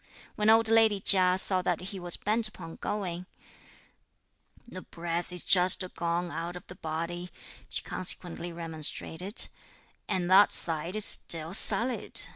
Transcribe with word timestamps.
When 0.35 0.49
old 0.49 0.67
lady 0.67 0.99
Chia 0.99 1.37
saw 1.37 1.61
that 1.61 1.79
he 1.93 1.99
was 1.99 2.17
bent 2.17 2.47
upon 2.47 2.77
going: 2.77 3.27
"The 4.67 4.81
breath 4.81 5.31
is 5.31 5.43
just 5.43 5.83
gone 5.93 6.31
out 6.31 6.55
of 6.55 6.65
the 6.65 6.73
body," 6.73 7.29
she 7.69 7.83
consequently 7.83 8.51
remonstrated, 8.51 9.47
"and 10.09 10.27
that 10.31 10.51
side 10.53 10.95
is 10.95 11.05
still 11.05 11.53
sullied. 11.53 12.19